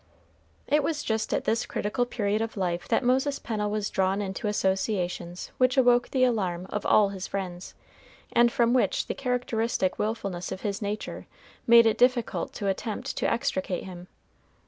It 0.65 0.81
was 0.81 1.03
just 1.03 1.31
at 1.31 1.43
this 1.43 1.67
critical 1.67 2.07
period 2.07 2.41
of 2.41 2.57
life 2.57 2.87
that 2.87 3.03
Moses 3.03 3.37
Pennel 3.37 3.69
was 3.69 3.91
drawn 3.91 4.19
into 4.19 4.47
associations 4.47 5.51
which 5.59 5.77
awoke 5.77 6.09
the 6.09 6.23
alarm 6.23 6.65
of 6.71 6.87
all 6.87 7.09
his 7.09 7.27
friends, 7.27 7.75
and 8.33 8.51
from 8.51 8.73
which 8.73 9.05
the 9.05 9.13
characteristic 9.13 9.99
willfulness 9.99 10.51
of 10.51 10.61
his 10.61 10.81
nature 10.81 11.27
made 11.67 11.85
it 11.85 11.99
difficult 11.99 12.51
to 12.53 12.67
attempt 12.67 13.15
to 13.17 13.31
extricate 13.31 13.83
him. 13.83 14.07